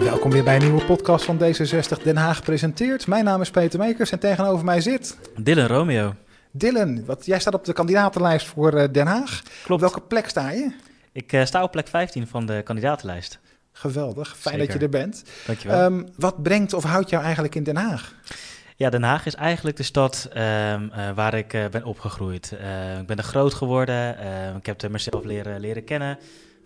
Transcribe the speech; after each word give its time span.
Welkom 0.00 0.30
weer 0.30 0.44
bij 0.44 0.56
een 0.56 0.62
nieuwe 0.62 0.84
podcast 0.84 1.24
van 1.24 1.38
D66 1.38 2.02
Den 2.02 2.16
Haag 2.16 2.42
presenteert. 2.42 3.06
Mijn 3.06 3.24
naam 3.24 3.40
is 3.40 3.50
Peter 3.50 3.78
Meekers 3.78 4.10
en 4.10 4.18
tegenover 4.18 4.64
mij 4.64 4.80
zit... 4.80 5.18
Dylan 5.36 5.66
Romeo. 5.66 6.14
Dylan, 6.50 7.04
wat, 7.04 7.26
jij 7.26 7.40
staat 7.40 7.54
op 7.54 7.64
de 7.64 7.72
kandidatenlijst 7.72 8.46
voor 8.46 8.74
uh, 8.74 8.84
Den 8.92 9.06
Haag. 9.06 9.42
Klopt. 9.42 9.70
Op 9.70 9.80
welke 9.80 10.00
plek 10.00 10.28
sta 10.28 10.50
je? 10.50 10.72
Ik 11.12 11.32
uh, 11.32 11.44
sta 11.44 11.62
op 11.62 11.70
plek 11.70 11.88
15 11.88 12.26
van 12.26 12.46
de 12.46 12.62
kandidatenlijst. 12.64 13.38
Geweldig, 13.72 14.36
fijn 14.36 14.54
Zeker. 14.54 14.58
dat 14.58 14.76
je 14.76 14.84
er 14.84 15.02
bent. 15.02 15.24
Dankjewel. 15.46 15.84
Um, 15.84 16.08
wat 16.16 16.42
brengt 16.42 16.72
of 16.72 16.84
houdt 16.84 17.10
jou 17.10 17.22
eigenlijk 17.22 17.54
in 17.54 17.62
Den 17.62 17.76
Haag? 17.76 18.14
Ja, 18.76 18.90
Den 18.90 19.02
Haag 19.02 19.26
is 19.26 19.34
eigenlijk 19.34 19.76
de 19.76 19.82
stad 19.82 20.28
um, 20.36 20.42
uh, 20.42 21.10
waar 21.14 21.34
ik 21.34 21.68
ben 21.70 21.84
opgegroeid. 21.84 22.52
Ik 23.00 23.06
ben 23.06 23.16
er 23.16 23.22
groot 23.22 23.54
geworden. 23.54 24.16
ik 24.56 24.66
heb 24.66 24.82
er 24.82 24.90
mezelf 24.90 25.24
leren, 25.24 25.60
leren 25.60 25.84
kennen. 25.84 26.18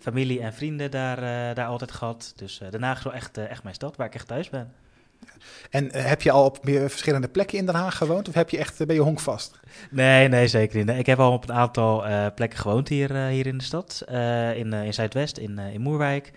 Familie 0.05 0.41
en 0.41 0.53
vrienden 0.53 0.91
daar, 0.91 1.19
daar 1.55 1.65
altijd 1.67 1.91
gehad. 1.91 2.33
Dus 2.35 2.61
Den 2.69 2.83
Haag 2.83 2.97
is 2.97 3.03
wel 3.03 3.13
echt, 3.13 3.37
echt 3.37 3.63
mijn 3.63 3.75
stad, 3.75 3.95
waar 3.95 4.07
ik 4.07 4.15
echt 4.15 4.27
thuis 4.27 4.49
ben. 4.49 4.73
En 5.69 5.95
heb 5.95 6.21
je 6.21 6.31
al 6.31 6.45
op 6.45 6.65
meer 6.65 6.89
verschillende 6.89 7.27
plekken 7.27 7.57
in 7.57 7.65
Den 7.65 7.75
Haag 7.75 7.97
gewoond? 7.97 8.27
Of 8.27 8.33
heb 8.33 8.49
je 8.49 8.57
echt, 8.57 8.85
ben 8.85 8.95
je 8.95 9.01
honkvast? 9.01 9.59
Nee, 9.91 10.27
nee, 10.27 10.47
zeker 10.47 10.85
niet. 10.85 10.97
Ik 10.97 11.05
heb 11.05 11.19
al 11.19 11.33
op 11.33 11.49
een 11.49 11.55
aantal 11.55 12.03
plekken 12.35 12.59
gewoond 12.59 12.87
hier, 12.87 13.15
hier 13.15 13.47
in 13.47 13.57
de 13.57 13.63
stad. 13.63 14.03
in, 14.55 14.73
in 14.73 14.93
Zuidwest, 14.93 15.37
in, 15.37 15.59
in 15.59 15.81
Moerwijk. 15.81 16.27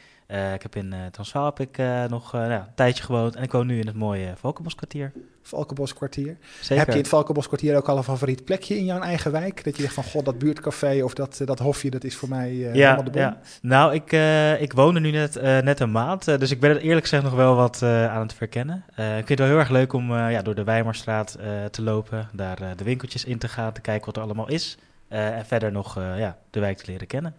Ik 0.55 0.63
heb 0.63 0.77
in 0.77 0.95
Transvaal 1.11 1.45
heb 1.45 1.61
ik 1.61 1.77
nog 2.09 2.33
nou, 2.33 2.53
een 2.53 2.75
tijdje 2.75 3.03
gewoond 3.03 3.37
en 3.37 3.43
ik 3.43 3.53
woon 3.53 3.67
nu 3.67 3.79
in 3.79 3.87
het 3.87 3.97
mooie 3.97 4.33
Valkenboskwartier. 4.37 5.13
Valkenboskwartier. 5.49 6.37
Zeker. 6.61 6.77
Heb 6.77 6.87
je 6.87 6.93
in 6.93 6.99
het 6.99 7.09
Valkenboskwartier 7.09 7.77
ook 7.77 7.89
al 7.89 7.97
een 7.97 8.03
favoriet 8.03 8.45
plekje 8.45 8.77
in 8.77 8.85
jouw 8.85 9.01
eigen 9.01 9.33
wijk? 9.33 9.65
Dat 9.65 9.77
je 9.77 9.83
zegt 9.83 9.95
van, 9.95 10.05
god, 10.05 10.25
dat 10.25 10.39
buurtcafé 10.39 11.03
of 11.05 11.15
dat, 11.15 11.41
dat 11.45 11.59
hofje, 11.59 11.91
dat 11.91 12.05
is 12.05 12.17
voor 12.17 12.29
mij 12.29 12.55
ja, 12.55 12.71
helemaal 12.71 13.05
de 13.05 13.11
bom? 13.11 13.21
Ja. 13.21 13.41
Nou, 13.63 13.95
ik, 13.95 14.13
ik 14.61 14.73
woon 14.73 14.95
er 14.95 15.01
nu 15.01 15.11
net, 15.11 15.43
net 15.43 15.81
een 15.81 15.91
maand, 15.91 16.25
dus 16.25 16.51
ik 16.51 16.61
ben 16.61 16.71
het 16.71 16.83
eerlijk 16.83 17.03
gezegd 17.03 17.23
nog 17.23 17.35
wel 17.35 17.57
wat 17.57 17.83
aan 17.83 18.23
het 18.23 18.35
verkennen. 18.35 18.85
ik 18.97 19.27
vind 19.27 19.29
het 19.29 19.39
wel 19.39 19.49
heel 19.49 19.59
erg 19.59 19.71
leuk 19.71 19.93
om 19.93 20.13
ja, 20.13 20.43
door 20.43 20.55
de 20.55 20.65
Weimarstraat 20.65 21.39
te 21.71 21.83
lopen, 21.83 22.29
daar 22.33 22.77
de 22.77 22.85
winkeltjes 22.85 23.25
in 23.25 23.39
te 23.39 23.49
gaan, 23.49 23.73
te 23.73 23.81
kijken 23.81 24.07
wat 24.07 24.17
er 24.17 24.23
allemaal 24.23 24.49
is. 24.49 24.79
en 25.09 25.47
verder 25.47 25.73
nog 25.73 25.95
ja, 25.95 26.39
de 26.51 26.61
wijk 26.61 26.79
te 26.79 26.91
leren 26.91 27.07
kennen. 27.07 27.35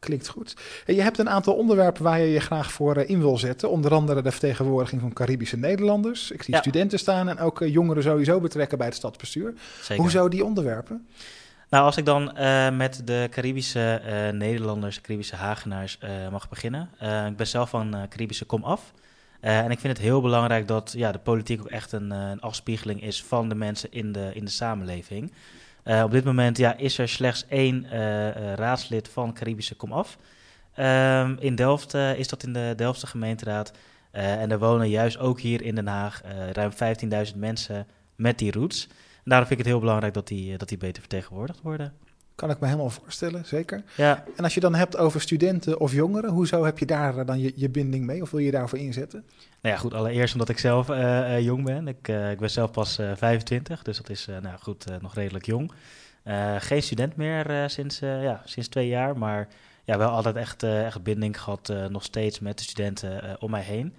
Klinkt 0.00 0.28
goed. 0.28 0.54
En 0.86 0.94
je 0.94 1.02
hebt 1.02 1.18
een 1.18 1.28
aantal 1.28 1.54
onderwerpen 1.54 2.02
waar 2.02 2.20
je 2.20 2.26
je 2.32 2.40
graag 2.40 2.72
voor 2.72 2.96
uh, 2.96 3.08
in 3.08 3.20
wil 3.20 3.38
zetten. 3.38 3.70
Onder 3.70 3.94
andere 3.94 4.22
de 4.22 4.30
vertegenwoordiging 4.30 5.00
van 5.00 5.12
Caribische 5.12 5.56
Nederlanders. 5.56 6.30
Ik 6.30 6.42
zie 6.42 6.54
Ja. 6.54 6.60
studenten 6.60 6.98
staan 6.98 7.28
en 7.28 7.38
ook 7.38 7.60
uh, 7.60 7.72
jongeren 7.72 8.02
sowieso 8.02 8.40
betrekken 8.40 8.78
bij 8.78 8.86
het 8.86 8.96
stadsbestuur. 8.96 9.54
Zeker. 9.82 10.02
Hoezo 10.02 10.28
die 10.28 10.44
onderwerpen? 10.44 11.06
Nou, 11.70 11.84
als 11.84 11.96
ik 11.96 12.04
dan 12.04 12.32
uh, 12.38 12.70
met 12.70 13.02
de 13.04 13.26
Caribische 13.30 14.02
uh, 14.06 14.38
Nederlanders, 14.38 15.00
Caribische 15.00 15.36
Hagenaars 15.36 15.98
uh, 16.04 16.10
mag 16.30 16.48
beginnen. 16.48 16.88
ik 17.28 17.36
ben 17.36 17.46
zelf 17.46 17.70
van 17.70 17.96
Caribische 18.08 18.44
komaf. 18.44 18.92
en 19.40 19.70
ik 19.70 19.78
vind 19.78 19.96
het 19.96 20.06
heel 20.06 20.20
belangrijk 20.20 20.68
dat 20.68 20.92
ja, 20.96 21.12
de 21.12 21.18
politiek 21.18 21.60
ook 21.60 21.68
echt 21.68 21.92
een, 21.92 22.10
een 22.10 22.40
afspiegeling 22.40 23.02
is 23.02 23.22
van 23.24 23.48
de 23.48 23.54
mensen 23.54 23.92
in 23.92 24.12
de, 24.12 24.30
in 24.34 24.44
de 24.44 24.50
samenleving. 24.50 25.32
Uh, 25.90 26.02
op 26.02 26.10
dit 26.10 26.24
moment 26.24 26.56
ja, 26.56 26.76
is 26.76 26.98
er 26.98 27.08
slechts 27.08 27.46
één 27.48 27.84
uh, 27.84 28.26
uh, 28.26 28.54
raadslid 28.54 29.08
van 29.08 29.32
Caribische 29.32 29.74
Komaf. 29.74 30.18
Um, 30.78 31.36
in 31.38 31.54
Delft 31.54 31.94
is 31.94 32.28
dat 32.28 32.42
in 32.42 32.52
de 32.52 32.72
Delftse 32.76 33.06
gemeenteraad. 33.06 33.72
en 34.10 34.50
er 34.50 34.58
wonen 34.58 34.88
juist 34.88 35.18
ook 35.18 35.40
hier 35.40 35.62
in 35.62 35.74
Den 35.74 35.86
Haag 35.86 36.22
ruim 36.52 36.70
15.000 37.32 37.36
mensen 37.36 37.86
met 38.16 38.38
die 38.38 38.52
roots. 38.52 38.88
Daarom 39.24 39.48
vind 39.48 39.60
ik 39.60 39.64
het 39.64 39.74
heel 39.74 39.80
belangrijk 39.80 40.14
dat 40.14 40.28
die, 40.28 40.58
dat 40.58 40.68
die 40.68 40.78
beter 40.78 41.00
vertegenwoordigd 41.00 41.60
worden. 41.62 41.92
Kan 42.40 42.50
ik 42.50 42.60
me 42.60 42.66
helemaal 42.66 42.90
voorstellen, 42.90 43.46
zeker. 43.46 43.82
Ja. 43.96 44.24
En 44.36 44.44
als 44.44 44.54
je 44.54 44.60
dan 44.60 44.74
hebt 44.74 44.96
over 44.96 45.20
studenten 45.20 45.80
of 45.80 45.92
jongeren, 45.92 46.30
hoezo 46.30 46.64
heb 46.64 46.78
je 46.78 46.86
daar 46.86 47.26
dan 47.26 47.40
je, 47.40 47.52
je 47.54 47.68
binding 47.68 48.06
mee? 48.06 48.22
Of 48.22 48.30
wil 48.30 48.40
je 48.40 48.50
daarvoor 48.50 48.78
inzetten? 48.78 49.24
Nou 49.60 49.74
ja, 49.74 49.80
goed, 49.80 49.94
allereerst 49.94 50.32
omdat 50.32 50.48
ik 50.48 50.58
zelf 50.58 50.88
uh, 50.88 50.96
uh, 50.98 51.40
jong 51.40 51.64
ben. 51.64 51.88
Ik, 51.88 52.08
uh, 52.08 52.30
ik 52.30 52.38
ben 52.38 52.50
zelf 52.50 52.70
pas 52.70 52.98
25, 53.14 53.82
dus 53.82 53.96
dat 53.96 54.10
is 54.10 54.28
nou 54.42 54.58
goed, 54.58 54.84
nog 55.00 55.14
redelijk 55.14 55.46
jong. 55.46 55.72
geen 56.58 56.82
student 56.82 57.16
meer 57.16 57.70
sinds, 57.70 57.98
ja, 57.98 58.42
sinds 58.44 58.68
twee 58.68 58.88
jaar, 58.88 59.18
maar 59.18 59.48
ja, 59.84 59.98
wel 59.98 60.10
altijd 60.10 60.36
echt, 60.36 60.62
echt 60.62 61.02
binding 61.02 61.40
gehad 61.40 61.72
nog 61.88 62.02
steeds 62.02 62.40
met 62.40 62.58
de 62.58 62.64
studenten 62.64 63.36
om 63.40 63.50
mij 63.50 63.62
heen. 63.62 63.94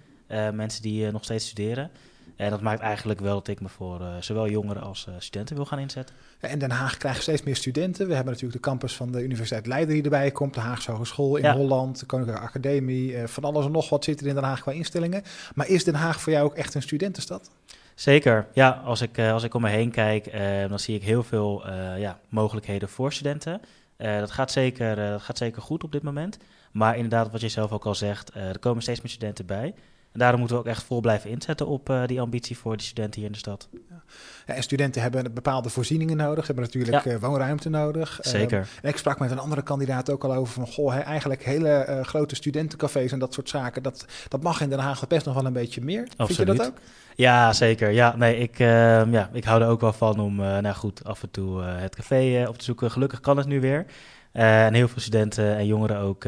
mensen 0.54 0.82
die 0.82 1.10
nog 1.10 1.24
steeds 1.24 1.46
studeren. 1.46 1.90
En 2.36 2.50
dat 2.50 2.60
maakt 2.60 2.80
eigenlijk 2.80 3.20
wel 3.20 3.34
dat 3.34 3.48
ik 3.48 3.60
me 3.60 3.68
voor 3.68 4.00
uh, 4.00 4.06
zowel 4.20 4.48
jongeren 4.48 4.82
als 4.82 5.06
uh, 5.08 5.14
studenten 5.18 5.56
wil 5.56 5.64
gaan 5.64 5.78
inzetten. 5.78 6.14
En 6.40 6.58
Den 6.58 6.70
Haag 6.70 6.96
krijgt 6.96 7.22
steeds 7.22 7.42
meer 7.42 7.56
studenten. 7.56 8.08
We 8.08 8.14
hebben 8.14 8.32
natuurlijk 8.32 8.62
de 8.62 8.68
campus 8.68 8.96
van 8.96 9.12
de 9.12 9.22
Universiteit 9.22 9.66
Leiden 9.66 9.94
die 9.94 10.02
erbij 10.02 10.30
komt. 10.30 10.54
De 10.54 10.60
Haagse 10.60 10.90
Hogeschool 10.90 11.36
in 11.36 11.42
Ja. 11.42 11.54
Holland, 11.54 12.00
de 12.00 12.06
Koninklijke 12.06 12.44
Academie. 12.44 13.12
Uh, 13.12 13.26
van 13.26 13.44
alles 13.44 13.64
en 13.64 13.70
nog 13.72 13.88
wat 13.88 14.04
zit 14.04 14.20
er 14.20 14.26
in 14.26 14.34
Den 14.34 14.44
Haag 14.44 14.60
qua 14.60 14.72
instellingen. 14.72 15.22
Maar 15.54 15.68
is 15.68 15.84
Den 15.84 15.94
Haag 15.94 16.20
voor 16.20 16.32
jou 16.32 16.44
ook 16.44 16.54
echt 16.54 16.74
een 16.74 16.82
studentenstad? 16.82 17.50
Zeker, 17.94 18.46
ja. 18.52 18.82
Als 18.84 19.00
ik, 19.00 19.18
als 19.18 19.42
ik 19.42 19.54
om 19.54 19.62
me 19.62 19.68
heen 19.68 19.90
kijk, 19.90 20.32
dan 20.68 20.78
zie 20.78 20.96
ik 20.96 21.02
heel 21.02 21.22
veel 21.22 21.62
ja, 21.98 22.20
mogelijkheden 22.28 22.88
voor 22.88 23.12
studenten. 23.12 23.60
dat, 23.96 24.30
gaat 24.30 24.50
zeker, 24.50 24.96
dat 24.96 25.22
gaat 25.22 25.38
zeker 25.38 25.62
goed 25.62 25.84
op 25.84 25.92
dit 25.92 26.02
moment. 26.02 26.38
Maar 26.72 26.96
inderdaad, 26.96 27.30
wat 27.30 27.40
je 27.40 27.48
zelf 27.48 27.72
ook 27.72 27.84
al 27.84 27.94
zegt, 27.94 28.34
er 28.34 28.58
komen 28.58 28.82
steeds 28.82 29.00
meer 29.00 29.10
studenten 29.10 29.46
bij. 29.46 29.74
En 30.12 30.18
daarom 30.18 30.38
moeten 30.38 30.56
we 30.56 30.62
ook 30.62 30.68
echt 30.68 30.82
vol 30.82 31.00
blijven 31.00 31.30
inzetten 31.30 31.66
op 31.66 31.90
uh, 31.90 32.06
die 32.06 32.20
ambitie 32.20 32.58
voor 32.58 32.76
die 32.76 32.86
studenten 32.86 33.20
hier 33.20 33.26
in 33.26 33.32
de 33.32 33.38
stad. 33.38 33.68
Ja. 33.72 34.02
Ja, 34.46 34.54
en 34.54 34.62
studenten 34.62 35.02
hebben 35.02 35.34
bepaalde 35.34 35.68
voorzieningen 35.68 36.16
nodig. 36.16 36.46
Ze 36.46 36.52
hebben 36.52 36.64
natuurlijk 36.64 37.04
ja. 37.04 37.12
uh, 37.12 37.18
woonruimte 37.18 37.68
nodig. 37.68 38.18
Zeker. 38.22 38.58
Uh, 38.58 38.66
en 38.82 38.88
ik 38.88 38.96
sprak 38.96 39.18
met 39.18 39.30
een 39.30 39.38
andere 39.38 39.62
kandidaat 39.62 40.10
ook 40.10 40.24
al 40.24 40.34
over 40.34 40.54
van... 40.54 40.66
goh, 40.66 40.94
eigenlijk 40.94 41.44
hele 41.44 41.86
uh, 41.88 42.04
grote 42.04 42.34
studentencafés 42.34 43.12
en 43.12 43.18
dat 43.18 43.34
soort 43.34 43.48
zaken... 43.48 43.82
Dat, 43.82 44.06
dat 44.28 44.42
mag 44.42 44.60
in 44.60 44.68
Den 44.68 44.78
Haag 44.78 45.06
best 45.06 45.26
nog 45.26 45.34
wel 45.34 45.46
een 45.46 45.52
beetje 45.52 45.80
meer. 45.80 46.08
Absoluut. 46.16 46.36
Vind 46.36 46.48
je 46.48 46.54
dat 46.54 46.66
ook? 46.66 46.78
Ja, 47.16 47.52
zeker. 47.52 47.90
Ja, 47.90 48.16
nee, 48.16 48.38
ik, 48.38 48.58
ehm, 48.58 49.12
ja, 49.12 49.30
ik 49.32 49.44
hou 49.44 49.62
er 49.62 49.68
ook 49.68 49.80
wel 49.80 49.92
van 49.92 50.20
om 50.20 50.36
nou 50.36 50.74
goed, 50.74 51.04
af 51.04 51.22
en 51.22 51.30
toe 51.30 51.62
het 51.62 51.96
café 51.96 52.44
op 52.48 52.58
te 52.58 52.64
zoeken. 52.64 52.90
Gelukkig 52.90 53.20
kan 53.20 53.36
het 53.36 53.46
nu 53.46 53.60
weer. 53.60 53.86
en 54.32 54.74
heel 54.74 54.88
veel 54.88 55.00
studenten 55.00 55.56
en 55.56 55.66
jongeren 55.66 55.98
ook 55.98 56.24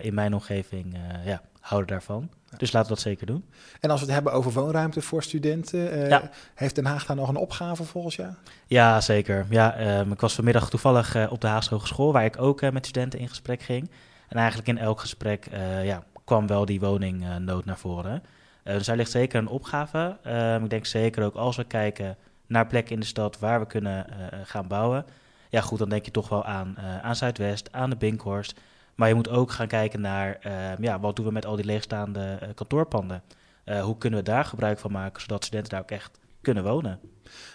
in 0.00 0.14
mijn 0.14 0.34
omgeving 0.34 0.96
ja, 1.24 1.42
houden 1.60 1.88
daarvan. 1.88 2.30
Dus 2.56 2.72
laten 2.72 2.88
we 2.88 2.94
dat 2.94 3.04
zeker 3.04 3.26
doen. 3.26 3.44
En 3.80 3.90
als 3.90 4.00
we 4.00 4.06
het 4.06 4.14
hebben 4.14 4.32
over 4.32 4.52
woonruimte 4.52 5.02
voor 5.02 5.22
studenten, 5.22 5.98
uh, 5.98 6.08
Ja. 6.08 6.30
heeft 6.54 6.74
Den 6.74 6.86
Haag 6.86 7.06
daar 7.06 7.16
nog 7.16 7.28
een 7.28 7.36
opgave 7.36 7.84
volgens 7.84 8.16
jou? 8.16 8.32
Ja, 8.66 9.00
zeker. 9.00 9.46
Ja, 9.50 9.98
um, 10.00 10.12
ik 10.12 10.20
was 10.20 10.34
vanmiddag 10.34 10.70
toevallig 10.70 11.16
uh, 11.16 11.32
op 11.32 11.40
de 11.40 11.46
Haagse 11.46 11.74
Hogeschool, 11.74 12.12
waar 12.12 12.24
ik 12.24 12.40
ook 12.40 12.62
uh, 12.62 12.70
met 12.70 12.86
studenten 12.86 13.18
in 13.18 13.28
gesprek 13.28 13.62
ging. 13.62 13.90
En 14.28 14.36
eigenlijk 14.36 14.68
in 14.68 14.78
elk 14.78 15.00
gesprek 15.00 15.48
ja, 15.82 16.02
kwam 16.24 16.46
wel 16.46 16.64
die 16.64 16.80
woningnood 16.80 17.64
naar 17.64 17.78
voren. 17.78 18.22
dus 18.62 18.86
daar 18.86 18.96
ligt 18.96 19.10
zeker 19.10 19.38
een 19.38 19.48
opgave. 19.48 20.16
Um, 20.26 20.64
ik 20.64 20.70
denk 20.70 20.86
zeker 20.86 21.24
ook 21.24 21.34
als 21.34 21.56
we 21.56 21.64
kijken 21.64 22.16
naar 22.46 22.66
plekken 22.66 22.94
in 22.94 23.00
de 23.00 23.06
stad 23.06 23.38
waar 23.38 23.60
we 23.60 23.66
kunnen 23.66 24.06
gaan 24.44 24.66
bouwen. 24.66 25.04
Ja, 25.48 25.60
goed, 25.60 25.78
dan 25.78 25.88
denk 25.88 26.04
je 26.04 26.10
toch 26.10 26.28
wel 26.28 26.44
aan, 26.44 26.78
aan 27.02 27.16
Zuidwest, 27.16 27.72
aan 27.72 27.90
de 27.90 27.96
Binkhorst. 27.96 28.60
Maar 28.98 29.08
je 29.08 29.14
moet 29.14 29.28
ook 29.28 29.50
gaan 29.50 29.66
kijken 29.66 30.00
naar 30.00 30.38
uh, 30.46 30.52
ja, 30.80 31.00
wat 31.00 31.16
doen 31.16 31.24
we 31.24 31.32
met 31.32 31.46
al 31.46 31.56
die 31.56 31.64
leegstaande 31.64 32.38
uh, 32.42 32.48
kantoorpanden. 32.54 33.22
Uh, 33.64 33.82
hoe 33.82 33.98
kunnen 33.98 34.18
we 34.18 34.24
daar 34.24 34.44
gebruik 34.44 34.78
van 34.78 34.92
maken, 34.92 35.20
zodat 35.20 35.44
studenten 35.44 35.70
daar 35.72 35.80
ook 35.80 35.90
echt 35.90 36.18
kunnen 36.40 36.64
wonen. 36.64 37.00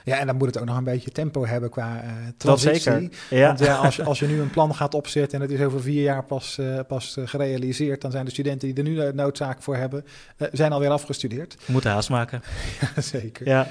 Ja, 0.04 0.20
en 0.20 0.28
dan 0.28 0.36
moet 0.36 0.48
het 0.48 0.58
ook 0.58 0.66
nog 0.66 0.78
een 0.78 0.84
beetje 0.84 1.12
tempo 1.12 1.46
hebben 1.46 1.70
qua 1.70 2.04
transitie. 2.38 2.72
Dat 2.72 2.82
zeker. 2.84 3.10
Ja. 3.30 3.48
Want 3.48 3.60
ja, 3.60 3.76
als, 3.76 3.96
je, 3.96 4.04
als 4.04 4.20
je 4.20 4.28
nu 4.28 4.42
een 4.42 4.50
plan 4.50 4.76
gaat 4.82 4.94
opzetten 4.94 5.40
en 5.42 5.50
het 5.50 5.60
is 5.60 5.66
over 5.66 5.82
vier 5.82 6.04
jaar 6.04 6.24
pas, 6.24 6.60
pas 6.88 7.18
gerealiseerd, 7.26 8.02
dan 8.02 8.12
zijn 8.12 8.26
de 8.26 8.32
studenten 8.32 8.74
die 8.74 8.78
er 8.78 8.90
nu 8.92 9.14
noodzaak 9.14 9.62
voor 9.62 9.76
hebben, 9.76 10.06
zijn 10.52 10.72
alweer 10.72 10.90
afgestudeerd. 10.90 11.58
Moeten 11.66 11.92
haast 11.92 12.10
maken. 12.10 12.42
ja, 12.82 13.02
zeker. 13.02 13.48
Ja. 13.48 13.68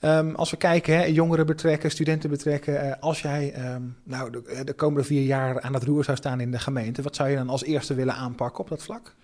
Um, 0.00 0.34
als 0.34 0.50
we 0.50 0.56
kijken, 0.56 0.96
hè, 0.96 1.04
jongeren 1.04 1.46
betrekken, 1.46 1.90
studenten 1.90 2.30
betrekken. 2.30 2.86
Uh, 2.86 2.92
als 3.00 3.22
jij 3.22 3.72
um, 3.74 3.96
nou, 4.04 4.30
de, 4.30 4.64
de, 4.64 4.72
komende 4.72 5.04
vier 5.06 5.22
jaar 5.22 5.60
aan 5.60 5.74
het 5.74 5.82
roer 5.82 6.04
zou 6.04 6.16
staan 6.16 6.40
in 6.40 6.50
de 6.50 6.58
gemeente, 6.58 7.02
wat 7.02 7.16
zou 7.16 7.28
je 7.28 7.36
dan 7.36 7.48
als 7.48 7.64
eerste 7.64 7.94
willen 7.94 8.14
aanpakken 8.14 8.60
op 8.60 8.68
dat 8.68 8.82
vlak? 8.82 9.14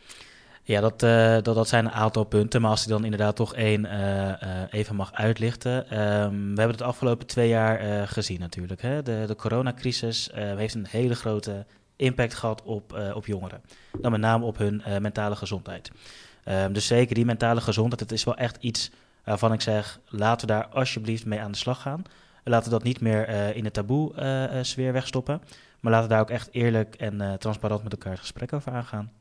Ja, 0.63 0.81
dat, 0.81 1.03
uh, 1.03 1.33
dat, 1.33 1.45
dat 1.45 1.69
zijn 1.69 1.85
een 1.85 1.91
aantal 1.91 2.25
punten. 2.25 2.61
Maar 2.61 2.71
als 2.71 2.83
ik 2.83 2.89
dan 2.89 3.05
inderdaad 3.05 3.37
toch 3.37 3.55
één 3.55 3.87
even 4.71 4.97
mag 4.97 5.13
uitlichten. 5.13 6.01
Um, 6.01 6.55
we 6.55 6.61
hebben 6.61 6.77
het 6.77 6.83
afgelopen 6.83 7.27
twee 7.27 7.49
jaar 7.49 8.09
gezien 8.09 8.41
natuurlijk. 8.41 8.83
Hè. 8.83 9.03
De, 9.03 9.25
de 9.27 9.37
coronacrisis 9.37 10.31
heeft 10.35 10.75
een 10.75 10.87
hele 10.89 11.15
grote 11.15 11.67
impact 11.97 12.35
gehad 12.35 12.63
op, 12.63 13.13
op 13.15 13.27
jongeren. 13.27 13.63
Dan 14.01 14.11
met 14.11 14.21
name 14.21 14.45
op 14.45 14.59
hun 14.59 14.83
mentale 15.01 15.37
gezondheid. 15.37 15.91
Dus 16.73 16.87
zeker 16.87 17.15
die 17.15 17.25
mentale 17.25 17.61
gezondheid, 17.61 18.01
het 18.01 18.13
is 18.13 18.25
wel 18.25 18.37
echt 18.37 18.57
iets 18.61 18.91
waarvan 19.25 19.53
ik 19.53 19.61
zeg, 19.61 20.01
laten 20.07 20.47
we 20.47 20.53
daar 20.53 20.67
alsjeblieft 20.67 21.27
mee 21.27 21.41
aan 21.41 21.53
de 21.53 21.59
slag 21.59 21.83
gaan. 21.83 22.03
Laten 22.45 22.65
we 22.65 22.77
dat 22.77 22.83
niet 22.83 23.01
meer 23.01 23.29
uh, 23.29 23.57
in 23.57 23.65
de 23.65 23.71
taboe-sfeer 23.71 24.87
uh, 24.87 24.93
wegstoppen. 24.93 25.43
Maar 25.81 25.93
laten 25.93 26.09
we 26.09 26.15
daar 26.15 26.23
ook 26.23 26.31
echt 26.31 26.49
eerlijk 26.53 26.95
en 26.95 27.39
transparant 27.39 27.83
met 27.83 27.93
elkaar 27.93 28.13
het 28.13 28.21
gesprek 28.21 28.53
over 28.53 28.73
aangaan. 28.73 29.13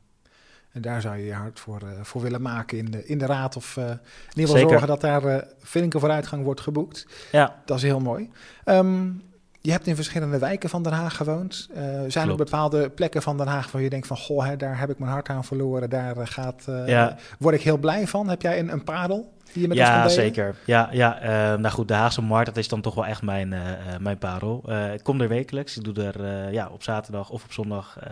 En 0.72 0.82
daar 0.82 1.00
zou 1.00 1.16
je 1.16 1.24
je 1.24 1.32
hard 1.32 1.60
voor, 1.60 1.82
voor 2.02 2.22
willen 2.22 2.42
maken 2.42 2.78
in 2.78 2.90
de, 2.90 3.06
in 3.06 3.18
de 3.18 3.26
raad. 3.26 3.56
Of 3.56 3.76
in 3.76 4.00
ieder 4.34 4.54
geval 4.54 4.68
zorgen 4.68 4.88
dat 4.88 5.00
daar 5.00 5.44
flinke 5.58 5.98
vooruitgang 5.98 6.44
wordt 6.44 6.60
geboekt. 6.60 7.06
Ja. 7.32 7.62
Dat 7.64 7.76
is 7.76 7.82
heel 7.82 8.00
mooi. 8.00 8.30
Um, 8.64 9.22
Je 9.64 9.70
hebt 9.70 9.86
in 9.86 9.94
verschillende 9.94 10.38
wijken 10.38 10.68
van 10.70 10.82
Den 10.82 10.92
Haag 10.92 11.16
gewoond. 11.16 11.68
Uh, 11.76 12.00
zijn 12.08 12.28
er 12.28 12.36
bepaalde 12.36 12.90
plekken 12.90 13.22
van 13.22 13.36
Den 13.36 13.46
Haag 13.46 13.70
waar 13.72 13.82
je 13.82 13.90
denkt 13.90 14.06
van... 14.06 14.16
goh, 14.16 14.46
hè, 14.46 14.56
daar 14.56 14.78
heb 14.78 14.90
ik 14.90 14.98
mijn 14.98 15.10
hart 15.10 15.28
aan 15.28 15.44
verloren. 15.44 15.90
Daar 15.90 16.16
eh, 16.16 16.26
gaat, 16.26 16.64
uh, 16.68 16.88
Ja. 16.88 17.16
word 17.38 17.54
ik 17.54 17.62
heel 17.62 17.76
blij 17.78 18.06
van. 18.06 18.28
Heb 18.28 18.42
jij 18.42 18.58
een, 18.58 18.72
een 18.72 18.84
parel 18.84 19.32
die 19.52 19.62
je 19.62 19.68
met 19.68 19.78
ons 19.78 19.86
kan 19.86 19.96
Ja, 19.96 20.02
delen? 20.02 20.10
zeker. 20.24 20.56
Ja, 20.66 20.88
ja 20.92 21.18
eh, 21.20 21.58
nou 21.58 21.74
goed, 21.74 21.88
de 21.88 21.94
Haagse 21.94 22.22
Markt, 22.22 22.46
dat 22.46 22.56
is 22.56 22.68
dan 22.68 22.80
toch 22.80 22.94
wel 22.94 23.06
echt 23.06 23.22
mijn, 23.22 23.52
eh, 23.52 23.70
eh, 23.72 23.76
mijn 24.00 24.18
parel. 24.18 24.62
Eh, 24.66 24.92
ik 24.92 25.02
kom 25.02 25.20
er 25.20 25.28
wekelijks. 25.28 25.76
Ik 25.76 25.84
doe 25.94 26.04
er 26.04 26.24
eh, 26.24 26.52
ja, 26.52 26.68
op 26.68 26.82
zaterdag 26.82 27.30
of 27.30 27.44
op 27.44 27.52
zondag 27.52 27.98
eh, 28.00 28.10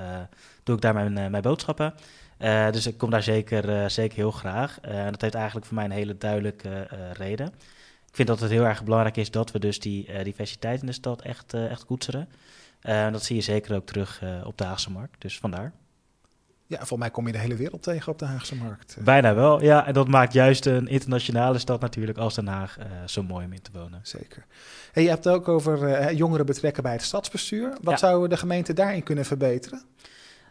doe 0.64 0.74
ik 0.76 0.82
daar 0.82 0.94
mijn, 0.94 1.18
eh, 1.18 1.26
mijn 1.26 1.42
boodschappen. 1.42 1.94
Eh, 2.38 2.70
dus 2.70 2.86
ik 2.86 2.98
kom 2.98 3.10
daar 3.10 3.22
zeker, 3.22 3.68
eh, 3.82 3.88
zeker 3.88 4.16
heel 4.16 4.30
graag. 4.30 4.78
Eh, 4.82 5.04
En 5.04 5.10
dat 5.12 5.20
heeft 5.20 5.34
eigenlijk 5.34 5.66
voor 5.66 5.74
mij 5.74 5.84
een 5.84 5.90
hele 5.90 6.18
duidelijke 6.18 6.68
eh, 6.68 6.98
reden. 7.12 7.52
Ik 8.10 8.16
vind 8.16 8.28
dat 8.28 8.40
het 8.40 8.50
heel 8.50 8.64
erg 8.64 8.84
belangrijk 8.84 9.16
is 9.16 9.30
dat 9.30 9.50
we 9.52 9.58
dus 9.58 9.80
die 9.80 10.06
eh, 10.06 10.24
diversiteit 10.24 10.80
in 10.80 10.86
de 10.86 10.92
stad 10.92 11.22
echt, 11.22 11.54
eh, 11.54 11.70
echt 11.70 11.84
koetseren. 11.84 12.28
Eh, 12.80 13.04
En 13.04 13.12
dat 13.12 13.24
zie 13.24 13.36
je 13.36 13.42
zeker 13.42 13.74
ook 13.74 13.86
terug 13.86 14.22
op 14.44 14.58
de 14.58 14.64
Haagse 14.64 14.90
Markt. 14.90 15.20
Dus 15.20 15.38
vandaar. 15.38 15.72
Ja, 16.66 16.76
volgens 16.76 16.98
mij 17.00 17.10
kom 17.10 17.26
je 17.26 17.32
de 17.32 17.38
hele 17.38 17.54
wereld 17.56 17.82
tegen 17.82 18.12
op 18.12 18.18
de 18.18 18.24
Haagse 18.24 18.56
markt. 18.56 18.96
Bijna 19.00 19.34
wel, 19.34 19.62
ja. 19.62 19.86
En 19.86 19.92
dat 19.94 20.08
maakt 20.08 20.32
juist 20.32 20.66
een 20.66 20.88
internationale 20.88 21.58
stad 21.58 21.80
natuurlijk 21.80 22.18
als 22.18 22.34
Den 22.34 22.46
Haag 22.46 22.76
zo 23.06 23.22
mooi 23.22 23.44
om 23.44 23.52
in 23.52 23.62
te 23.62 23.70
wonen. 23.72 24.00
Zeker. 24.02 24.46
En 24.92 25.02
je 25.02 25.08
hebt 25.08 25.24
het 25.24 25.34
ook 25.34 25.48
over 25.48 26.14
jongeren 26.14 26.46
betrekken 26.46 26.82
bij 26.82 26.92
het 26.92 27.02
stadsbestuur. 27.02 27.68
Wat 27.82 27.92
Ja. 27.92 27.96
zou 27.96 28.28
de 28.28 28.36
gemeente 28.36 28.72
daarin 28.72 29.02
kunnen 29.02 29.24
verbeteren? 29.24 29.82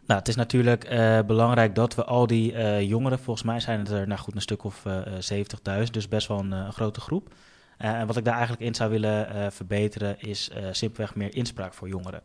Nou, 0.09 0.21
het 0.21 0.29
is 0.29 0.35
natuurlijk 0.35 0.83
eh, 0.83 1.19
belangrijk 1.21 1.75
dat 1.75 1.95
we 1.95 2.03
al 2.03 2.27
die 2.27 2.53
eh, 2.53 2.81
jongeren, 2.81 3.19
volgens 3.19 3.45
mij 3.45 3.59
zijn 3.59 3.79
het 3.79 3.89
er 3.89 4.07
nou 4.07 4.19
goed 4.19 4.35
een 4.35 4.41
stuk 4.41 4.63
of 4.63 4.85
eh 4.85 5.83
70.000, 5.83 5.89
dus 5.91 6.07
best 6.07 6.27
wel 6.27 6.39
een, 6.39 6.73
grote 6.73 7.01
groep. 7.01 7.33
En 7.77 8.07
wat 8.07 8.17
ik 8.17 8.25
daar 8.25 8.33
eigenlijk 8.33 8.63
in 8.63 8.75
zou 8.75 8.89
willen 8.89 9.51
verbeteren 9.51 10.21
is 10.21 10.51
simpelweg 10.71 11.15
meer 11.15 11.35
inspraak 11.35 11.73
voor 11.73 11.87
jongeren. 11.87 12.21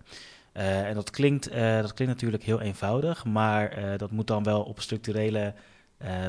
En 0.52 0.94
dat 0.94 1.10
klinkt, 1.10 1.50
dat 1.52 1.94
klinkt 1.94 2.14
natuurlijk 2.14 2.42
heel 2.42 2.60
eenvoudig, 2.60 3.25
maar 3.25 3.96
dat 3.96 4.10
moet 4.10 4.26
dan 4.26 4.42
wel 4.42 4.62
op 4.62 4.80
structurele 4.80 5.54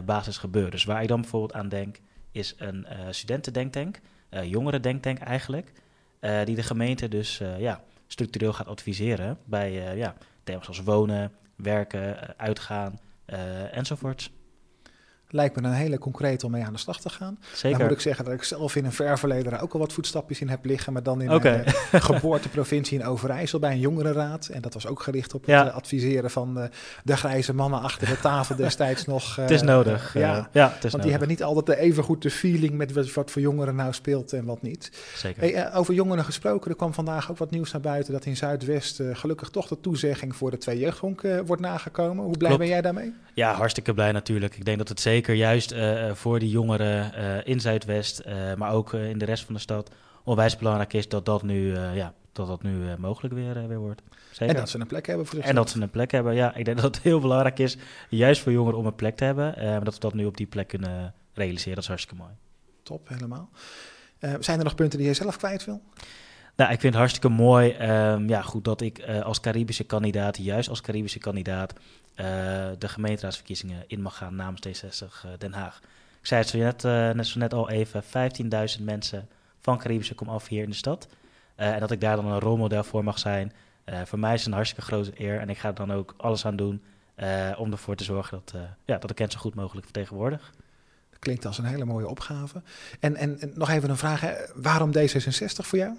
basis 0.06 0.38
gebeuren. 0.38 0.72
Dus 0.72 0.84
waar 0.84 1.02
ik 1.02 1.08
dan 1.08 1.22
bijvoorbeeld 1.22 1.54
aan 1.54 1.70
denk, 1.70 2.00
is 2.32 2.56
een 2.58 2.88
studentendenktank, 3.10 4.00
jongerendenktank 4.44 5.20
eigenlijk, 5.20 5.72
die 6.20 6.56
de 6.56 6.64
gemeente 6.64 7.08
dus 7.08 7.42
ja, 7.58 7.82
structureel 8.08 8.54
gaat 8.54 8.68
adviseren 8.68 9.38
bij 9.46 9.96
ja, 9.96 10.16
thema's 10.44 10.68
als 10.68 10.84
wonen, 10.84 11.32
werken, 11.56 12.22
eh, 12.22 12.30
uitgaan 12.38 13.00
uh, 13.28 13.78
enzovoorts. 13.78 14.32
Lijkt 15.30 15.56
me 15.62 15.68
een 15.68 15.74
hele 15.74 15.98
concrete 15.98 16.46
om 16.46 16.52
mee 16.52 16.64
aan 16.64 16.74
de 16.74 16.80
slag 16.80 17.02
te 17.02 17.10
gaan. 17.10 17.38
Zeker. 17.54 17.78
Dan 17.78 17.88
moet 17.88 17.96
ik 17.98 18.02
zeggen 18.02 18.26
dat 18.26 18.34
ik 18.34 18.44
zelf 18.44 18.76
in 18.76 18.86
een 18.86 18.92
ver 18.92 19.20
verleden 19.20 19.52
daar 19.52 19.62
ook 19.62 19.74
al 19.74 19.80
wat 19.80 19.94
voetstapjes 19.94 20.42
in 20.42 20.50
heb 20.50 20.66
liggen. 20.66 20.94
Maar 20.94 21.04
dan 21.04 21.22
in 21.22 21.32
Oké. 21.34 21.50
mijn 21.50 21.64
uh, 21.66 22.02
geboorteprovincie 22.04 23.00
in 23.00 23.06
Overijssel 23.06 23.60
bij 23.60 23.72
een 23.72 23.80
jongerenraad. 23.80 24.48
En 24.48 24.62
dat 24.62 24.74
was 24.74 24.88
ook 24.88 25.02
gericht 25.02 25.34
op 25.34 25.46
Ja. 25.46 25.60
het 25.60 25.68
uh, 25.68 25.76
adviseren 25.76 26.32
van 26.32 26.58
uh, 26.58 26.64
de 27.04 27.18
grijze 27.18 27.54
mannen 27.54 27.82
achter 27.82 28.08
de 28.08 28.20
tafel 28.20 28.56
destijds 28.56 29.06
nog. 29.16 29.36
het 29.36 29.52
is 29.52 29.62
nodig. 29.62 30.14
ja, 30.14 30.50
ja, 30.52 30.66
het 30.74 30.84
is 30.84 30.92
want 30.92 30.92
die 30.92 30.92
nodig. 30.92 31.10
hebben 31.10 31.28
niet 31.28 31.44
altijd 31.44 31.66
de 31.66 31.78
even 31.78 32.04
goed 32.04 32.22
de 32.22 32.32
feeling 32.32 32.74
met 32.74 33.14
wat, 33.14 33.32
voor 33.32 33.42
jongeren 33.42 33.76
nou 33.76 33.94
speelt 33.94 34.34
en 34.34 34.46
wat 34.46 34.62
niet. 34.62 34.92
Zeker. 35.16 35.42
Hey, 35.42 35.68
uh, 35.72 35.78
over 35.78 35.94
jongeren 35.94 36.24
gesproken, 36.26 36.70
er 36.72 36.78
kwam 36.78 36.94
vandaag 36.94 37.32
ook 37.32 37.38
wat 37.38 37.52
nieuws 37.52 37.72
naar 37.72 37.82
buiten 37.82 38.14
dat 38.14 38.26
in 38.26 38.38
Zuidwest 38.38 39.02
gelukkig 39.14 39.50
toch 39.50 39.68
de 39.68 39.80
toezegging 39.80 40.36
voor 40.36 40.52
de 40.52 40.58
twee 40.58 40.80
jeugdhonken 40.80 41.46
wordt 41.46 41.62
nagekomen. 41.62 42.24
Hoe 42.24 42.38
blij 42.38 42.50
Klopt. 42.50 42.58
ben 42.64 42.68
jij 42.72 42.82
daarmee? 42.82 43.14
Ja, 43.34 43.54
hartstikke 43.54 43.94
blij 43.94 44.12
natuurlijk. 44.12 44.56
Ik 44.56 44.66
denk 44.66 44.78
dat 44.78 44.90
het 44.90 45.00
zeker 45.00 45.25
juist 45.34 45.74
uh, 45.74 46.12
voor 46.12 46.40
die 46.40 46.50
jongeren 46.50 47.12
uh, 47.18 47.38
in 47.44 47.60
Zuidwest, 47.60 48.24
maar 48.58 48.72
ook 48.72 48.94
in 48.94 49.18
de 49.18 49.26
rest 49.26 49.44
van 49.44 49.54
de 49.54 49.60
stad, 49.60 49.92
onwijs 50.24 50.58
belangrijk 50.58 50.94
is 50.94 51.10
dat 51.10 51.26
dat 51.26 51.44
nu, 51.44 51.78
ja, 51.78 52.14
dat 52.32 52.48
dat 52.48 52.64
nu 52.64 52.98
mogelijk 52.98 53.34
weer, 53.34 53.68
weer 53.68 53.80
wordt. 53.80 54.02
Zeker. 54.32 54.56
En 54.56 54.62
dat 54.62 54.70
ze 54.70 54.80
een 54.80 54.88
plek 54.88 55.06
hebben 55.08 55.26
voor 55.26 55.40
En 55.40 55.56
dat 55.56 55.70
ze 55.70 55.82
een 55.82 55.90
plek 55.90 56.12
hebben, 56.12 56.36
ja. 56.36 56.56
Ik 56.56 56.66
denk 56.66 56.82
dat 56.82 56.96
het 56.96 57.04
heel 57.04 57.20
belangrijk 57.20 57.60
is, 57.60 57.78
juist 58.10 58.42
voor 58.42 58.52
jongeren, 58.52 58.80
om 58.80 58.86
een 58.86 58.96
plek 58.96 59.16
te 59.16 59.24
hebben. 59.24 59.84
Dat 59.84 59.94
we 59.94 60.00
dat 60.00 60.14
nu 60.14 60.26
op 60.26 60.38
die 60.38 60.48
plek 60.48 60.68
kunnen 60.68 61.14
realiseren, 61.34 61.74
dat 61.74 61.84
is 61.84 61.90
hartstikke 61.90 62.22
mooi. 62.24 62.34
Top, 62.84 63.08
helemaal. 63.08 63.50
Zijn 64.40 64.58
er 64.58 64.64
nog 64.64 64.76
punten 64.76 65.00
die 65.00 65.08
je 65.08 65.14
zelf 65.14 65.38
kwijt 65.38 65.66
wil? 65.66 65.82
Nou, 66.56 66.72
ik 66.72 66.80
vind 66.80 66.94
het 66.94 66.96
hartstikke 66.96 67.30
mooi 67.30 67.90
um, 67.90 68.30
ja, 68.30 68.42
goed 68.42 68.64
dat 68.64 68.82
ik 68.82 69.08
uh, 69.08 69.22
als 69.22 69.40
Caribische 69.40 69.84
kandidaat, 69.84 70.38
juist 70.38 70.70
als 70.70 70.82
Caribische 70.82 71.20
kandidaat, 71.20 71.74
uh, 71.74 71.78
de 72.78 72.88
gemeenteraadsverkiezingen 72.88 73.84
in 73.88 74.02
mag 74.02 74.18
gaan 74.18 74.36
namens 74.36 74.62
D60 74.68 75.06
uh, 75.26 75.32
Den 75.38 75.54
Haag. 75.54 75.82
Ik 76.20 76.28
zei 76.28 76.42
het 76.42 76.50
zo 76.50 76.58
net, 76.58 76.84
net, 77.16 77.28
zo 77.28 77.40
net 77.40 77.54
al 77.54 77.70
even, 77.70 78.04
15.000 78.78 78.84
mensen 78.84 79.28
van 79.60 79.78
Caribische 79.78 80.16
kom 80.16 80.30
af 80.30 80.48
hier 80.48 80.64
in 80.64 80.70
de 80.70 80.76
stad. 80.76 81.08
En 81.56 81.80
dat 81.80 81.92
ik 81.92 82.02
daar 82.02 82.16
dan 82.16 82.26
een 82.26 82.40
rolmodel 82.40 82.84
voor 82.84 83.04
mag 83.04 83.20
zijn. 83.20 83.54
Voor 84.06 84.20
mij 84.20 84.34
is 84.34 84.40
het 84.40 84.48
een 84.48 84.54
hartstikke 84.54 84.86
grote 84.86 85.12
eer 85.18 85.40
en 85.40 85.50
ik 85.50 85.58
ga 85.58 85.68
er 85.68 85.76
dan 85.76 85.94
ook 85.94 86.14
alles 86.18 86.46
aan 86.46 86.56
doen 86.56 86.82
om 87.58 87.72
ervoor 87.72 87.96
te 87.96 88.04
zorgen 88.04 88.42
dat, 88.46 88.62
ja, 88.86 88.98
dat 88.98 89.12
ik 89.12 89.18
hen 89.18 89.32
zo 89.32 89.40
goed 89.40 89.56
mogelijk 89.56 89.86
vertegenwoordig. 89.86 90.54
Klinkt 91.26 91.46
als 91.46 91.58
een 91.58 91.66
hele 91.66 91.86
mooie 91.86 92.08
opgave. 92.08 92.62
En, 93.00 93.16
en, 93.16 93.40
nog 93.54 93.70
even 93.70 93.90
een 93.90 93.98
vraag, 93.98 94.24
waarom 94.56 94.92
D66 94.98 95.48
voor 95.48 95.78
jou? 95.78 95.94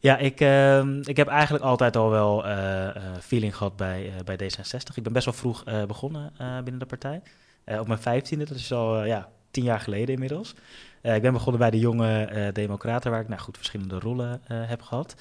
Ja, 0.00 0.16
ik, 0.16 0.40
uh, 0.40 0.84
ik 1.02 1.16
heb 1.16 1.28
eigenlijk 1.28 1.64
altijd 1.64 1.96
al 1.96 2.10
wel 2.10 2.46
uh, 2.46 2.88
feeling 3.20 3.56
gehad 3.56 3.76
bij, 3.76 4.06
uh, 4.06 4.12
bij 4.24 4.36
D66. 4.36 4.94
Ik 4.94 5.02
ben 5.02 5.12
best 5.12 5.24
wel 5.24 5.34
vroeg 5.34 5.64
begonnen 5.86 6.32
binnen 6.38 6.78
de 6.78 6.86
partij. 6.86 7.22
op 7.64 7.86
mijn 7.86 8.00
vijftiende, 8.00 8.44
dat 8.44 8.56
is 8.56 8.72
al 8.72 9.04
ja, 9.04 9.28
tien 9.50 9.64
jaar 9.64 9.80
geleden 9.80 10.14
inmiddels. 10.14 10.54
ik 11.02 11.22
ben 11.22 11.32
begonnen 11.32 11.60
bij 11.60 11.70
de 11.70 11.78
jonge 11.78 12.50
Democraten, 12.52 13.10
waar 13.10 13.20
ik 13.20 13.28
nou 13.28 13.40
goed 13.40 13.56
verschillende 13.56 13.98
rollen 13.98 14.40
heb 14.46 14.82
gehad. 14.82 15.14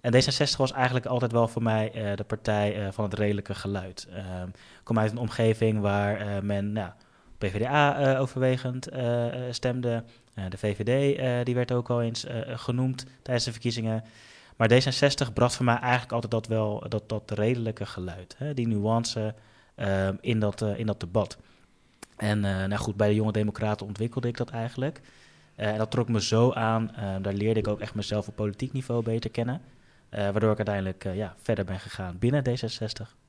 En 0.00 0.14
D66 0.14 0.56
was 0.56 0.72
eigenlijk 0.72 1.06
altijd 1.06 1.32
wel 1.32 1.48
voor 1.48 1.62
mij 1.62 2.14
de 2.16 2.24
partij 2.24 2.88
van 2.92 3.04
het 3.04 3.14
redelijke 3.14 3.54
geluid. 3.54 4.06
Ehm, 4.12 4.48
ik 4.48 4.84
kom 4.84 4.98
uit 4.98 5.10
een 5.10 5.18
omgeving 5.18 5.80
waar 5.80 6.44
men 6.44 6.72
nou, 6.72 6.90
PvdA 7.38 8.16
overwegend 8.18 8.88
stemde. 9.50 10.04
Uh, 10.38 10.44
de 10.48 10.58
VVD 10.58 11.16
die 11.44 11.54
werd 11.54 11.72
ook 11.72 11.88
wel 11.88 12.02
eens 12.02 12.26
genoemd 12.46 13.06
tijdens 13.22 13.44
de 13.44 13.52
verkiezingen. 13.52 14.04
Maar 14.56 14.70
D66 14.70 15.32
bracht 15.34 15.56
voor 15.56 15.64
mij 15.64 15.78
eigenlijk 15.78 16.12
altijd 16.12 16.32
dat 16.32 16.46
wel 16.46 16.84
dat, 16.88 17.08
dat 17.08 17.30
redelijke 17.30 17.86
geluid, 17.86 18.34
hè? 18.38 18.54
die 18.54 18.68
nuance 18.68 19.34
in, 20.20 20.40
dat, 20.40 20.62
in 20.62 20.86
dat 20.86 21.00
debat. 21.00 21.38
En 22.16 22.40
nou 22.40 22.76
goed, 22.76 22.96
bij 22.96 23.08
de 23.08 23.14
jonge 23.14 23.32
democraten 23.32 23.86
ontwikkelde 23.86 24.28
ik 24.28 24.36
dat 24.36 24.50
eigenlijk. 24.50 25.00
en 25.54 25.78
dat 25.78 25.90
trok 25.90 26.08
me 26.08 26.22
zo 26.22 26.52
aan, 26.52 26.90
daar 27.22 27.34
leerde 27.34 27.60
ik 27.60 27.68
ook 27.68 27.80
echt 27.80 27.94
mezelf 27.94 28.28
op 28.28 28.36
politiek 28.36 28.72
niveau 28.72 29.02
beter 29.02 29.30
kennen. 29.30 29.60
waardoor 30.10 30.50
ik 30.50 30.56
uiteindelijk 30.56 31.04
ja, 31.14 31.34
verder 31.42 31.64
ben 31.64 31.80
gegaan 31.80 32.18
binnen 32.18 32.44
D66. 32.48 33.25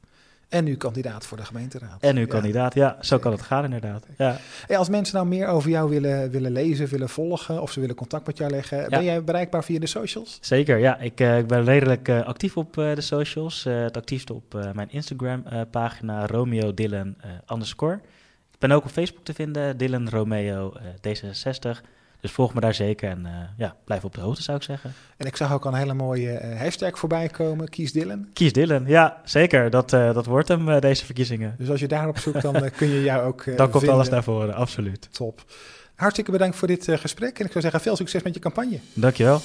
En 0.50 0.64
nu 0.64 0.76
kandidaat 0.76 1.26
voor 1.26 1.38
de 1.38 1.46
gemeenteraad. 1.46 2.02
En 2.02 2.16
nu 2.16 2.22
ja. 2.22 2.28
kandidaat, 2.28 2.74
ja. 2.74 2.98
Zo 3.02 3.20
kan 3.20 3.32
het 3.32 3.42
gaan 3.42 3.64
inderdaad. 3.64 4.06
Ja. 4.18 4.38
Hey, 4.68 4.78
als 4.78 4.90
mensen 4.90 5.16
nou 5.16 5.28
meer 5.28 5.48
over 5.48 5.70
jou 5.70 5.90
willen, 5.90 6.30
willen 6.30 6.52
lezen, 6.52 6.88
willen 6.88 7.10
volgen... 7.10 7.62
of 7.62 7.72
ze 7.72 7.80
willen 7.80 7.96
contact 7.96 8.28
met 8.28 8.38
jou 8.38 8.52
leggen... 8.52 8.78
Ja. 8.78 8.88
ben 8.88 9.04
jij 9.04 9.24
bereikbaar 9.24 9.64
via 9.64 9.80
de 9.80 9.88
socials? 9.88 10.38
Zeker, 10.42 10.78
ja. 10.78 11.00
Ik, 11.00 11.20
uh, 11.20 11.38
ik 11.38 11.48
ben 11.48 11.64
redelijk 11.64 12.08
uh, 12.08 12.26
actief 12.26 12.58
op 12.58 12.78
uh, 12.78 12.96
de 12.96 13.02
socials. 13.02 13.64
het 13.64 13.98
actiefste 13.98 14.34
op 14.34 14.70
mijn 14.74 14.92
Instagram-pagina 14.92 16.26
Romeo 16.26 16.74
Dylan 16.74 17.16
underscore. 17.52 18.00
Ik 18.52 18.60
ben 18.60 18.72
ook 18.72 18.84
op 18.84 18.92
Facebook 18.92 19.24
te 19.24 19.34
vinden, 19.34 19.78
Dylan 19.78 20.10
Romeo 20.10 20.74
D66... 21.08 21.82
Dus 22.22 22.32
volg 22.32 22.54
me 22.54 22.60
daar 22.60 22.74
zeker 22.74 23.10
en 23.10 23.20
uh, 23.26 23.32
ja, 23.58 23.76
blijf 23.86 24.04
op 24.04 24.14
de 24.14 24.22
hoogte 24.22 24.42
zou 24.42 24.58
ik 24.58 24.64
zeggen. 24.64 24.94
En 25.18 25.28
ik 25.28 25.36
zag 25.36 25.54
ook 25.54 25.66
al 25.66 25.72
een 25.72 25.78
hele 25.78 25.94
mooie 25.94 26.42
uh, 26.42 26.60
hashtag 26.60 27.00
voorbij 27.00 27.28
komen, 27.28 27.70
Kies 27.70 27.92
Dylan. 27.92 28.28
Kies 28.34 28.54
Dylan, 28.54 28.86
ja 28.86 29.22
zeker. 29.24 29.70
Dat, 29.70 29.94
uh, 29.94 30.14
dat 30.14 30.26
wordt 30.26 30.48
hem 30.48 30.80
deze 30.80 31.06
verkiezingen. 31.06 31.56
Dus 31.58 31.70
als 31.70 31.80
je 31.80 31.88
daarop 31.88 32.18
zoekt, 32.18 32.42
dan 32.42 32.70
kun 32.78 32.88
je 32.88 33.04
jou 33.04 33.28
ook 33.28 33.46
Dan 33.46 33.56
komt 33.56 33.72
vinden. 33.72 33.94
alles 33.94 34.10
naar 34.10 34.24
voren, 34.24 34.54
absoluut. 34.54 35.08
Top. 35.12 35.44
Hartstikke 35.96 36.32
bedankt 36.32 36.56
voor 36.56 36.68
dit 36.68 36.88
gesprek 36.90 37.40
en 37.40 37.46
ik 37.46 37.52
zou 37.52 37.64
zeggen 37.64 37.82
veel 37.82 37.96
succes 37.96 38.24
met 38.24 38.34
je 38.34 38.40
campagne. 38.40 38.80
Dankjewel. 38.94 39.42